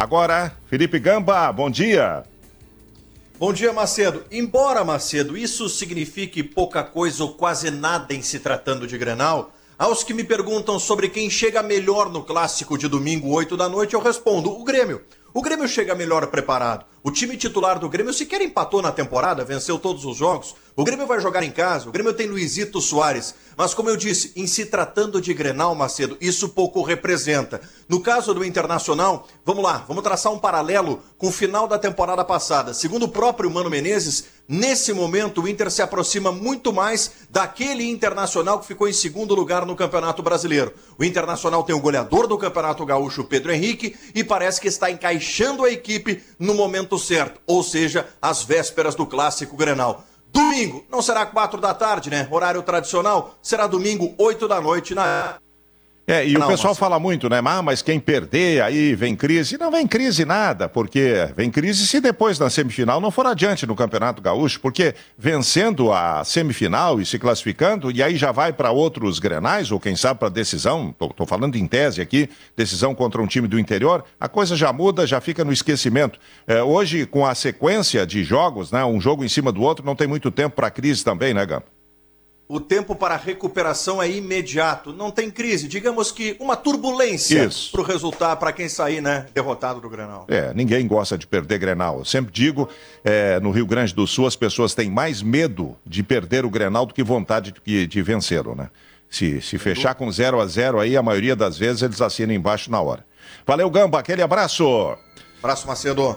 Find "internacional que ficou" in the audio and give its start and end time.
37.86-38.88